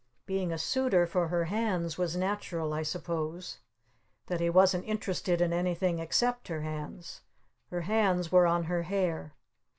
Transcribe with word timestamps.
Being 0.25 0.51
a 0.51 0.57
Suitor 0.57 1.05
for 1.05 1.27
her 1.27 1.43
hands 1.45 1.93
it 1.93 1.97
was 1.99 2.15
natural, 2.17 2.73
I 2.73 2.81
suppose, 2.81 3.59
that 4.25 4.39
he 4.39 4.49
wasn't 4.49 4.85
interested 4.87 5.41
in 5.41 5.53
anything 5.53 5.99
except 5.99 6.47
her 6.47 6.61
hands. 6.61 7.21
Her 7.69 7.81
hands 7.81 8.31
were 8.31 8.47
on 8.47 8.63
her 8.63 8.81
hair. 8.81 9.35